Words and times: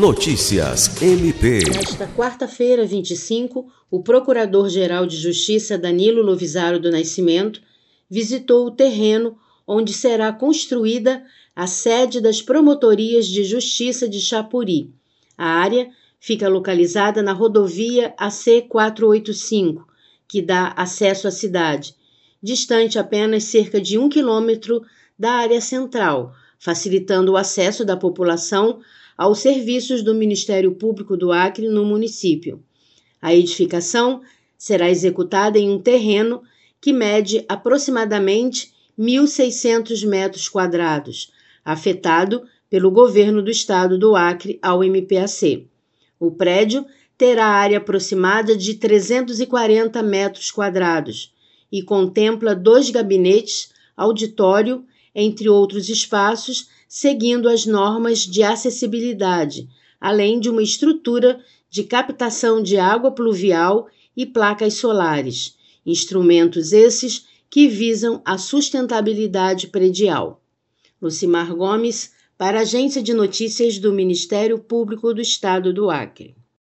Notícias 0.00 1.02
MP. 1.02 1.58
Nesta 1.76 2.06
quarta-feira, 2.06 2.86
25, 2.86 3.70
o 3.90 4.02
Procurador-Geral 4.02 5.04
de 5.04 5.14
Justiça 5.14 5.76
Danilo 5.76 6.22
Lovisaro 6.22 6.80
do 6.80 6.90
Nascimento 6.90 7.60
visitou 8.08 8.66
o 8.66 8.70
terreno 8.70 9.36
onde 9.66 9.92
será 9.92 10.32
construída 10.32 11.22
a 11.54 11.66
sede 11.66 12.18
das 12.18 12.40
Promotorias 12.40 13.26
de 13.26 13.44
Justiça 13.44 14.08
de 14.08 14.22
Chapuri. 14.22 14.90
A 15.36 15.46
área 15.46 15.90
fica 16.18 16.48
localizada 16.48 17.22
na 17.22 17.34
rodovia 17.34 18.14
AC 18.16 18.66
485, 18.70 19.86
que 20.26 20.40
dá 20.40 20.72
acesso 20.78 21.28
à 21.28 21.30
cidade, 21.30 21.94
distante 22.42 22.98
apenas 22.98 23.44
cerca 23.44 23.78
de 23.78 23.98
um 23.98 24.08
quilômetro 24.08 24.80
da 25.18 25.32
área 25.32 25.60
central, 25.60 26.34
facilitando 26.60 27.32
o 27.32 27.36
acesso 27.38 27.84
da 27.84 27.96
população 27.96 28.80
aos 29.16 29.38
serviços 29.38 30.02
do 30.02 30.14
Ministério 30.14 30.72
Público 30.72 31.16
do 31.16 31.32
Acre 31.32 31.68
no 31.68 31.84
município. 31.84 32.62
A 33.20 33.34
edificação 33.34 34.20
será 34.58 34.90
executada 34.90 35.58
em 35.58 35.70
um 35.70 35.80
terreno 35.80 36.42
que 36.80 36.92
mede 36.92 37.44
aproximadamente 37.48 38.72
1.600 38.98 40.06
metros 40.06 40.48
quadrados, 40.48 41.32
afetado 41.64 42.42
pelo 42.68 42.90
governo 42.90 43.42
do 43.42 43.50
estado 43.50 43.98
do 43.98 44.14
Acre 44.14 44.58
ao 44.62 44.84
MPAC. 44.84 45.66
O 46.18 46.30
prédio 46.30 46.84
terá 47.16 47.46
área 47.46 47.78
aproximada 47.78 48.54
de 48.56 48.74
340 48.74 50.02
metros 50.02 50.50
quadrados 50.50 51.34
e 51.72 51.82
contempla 51.82 52.54
dois 52.54 52.90
gabinetes, 52.90 53.70
auditório, 53.96 54.84
entre 55.14 55.48
outros 55.48 55.88
espaços, 55.88 56.68
seguindo 56.88 57.48
as 57.48 57.66
normas 57.66 58.20
de 58.20 58.42
acessibilidade, 58.42 59.68
além 60.00 60.40
de 60.40 60.48
uma 60.48 60.62
estrutura 60.62 61.40
de 61.68 61.84
captação 61.84 62.62
de 62.62 62.76
água 62.76 63.12
pluvial 63.12 63.88
e 64.16 64.26
placas 64.26 64.74
solares, 64.74 65.56
instrumentos 65.84 66.72
esses 66.72 67.26
que 67.48 67.68
visam 67.68 68.22
a 68.24 68.38
sustentabilidade 68.38 69.68
predial. 69.68 70.42
Lucimar 71.00 71.54
Gomes, 71.54 72.12
para 72.36 72.58
a 72.58 72.62
Agência 72.62 73.02
de 73.02 73.12
Notícias 73.12 73.78
do 73.78 73.92
Ministério 73.92 74.58
Público 74.58 75.12
do 75.12 75.20
Estado 75.20 75.72
do 75.72 75.90
Acre. 75.90 76.34